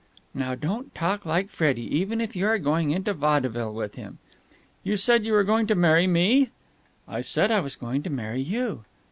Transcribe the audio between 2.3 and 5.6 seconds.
you are going into vaudeville with him." "You said you were